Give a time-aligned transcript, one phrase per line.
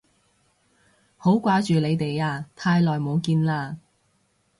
[1.15, 3.75] 好掛住你哋啊，太耐冇見喇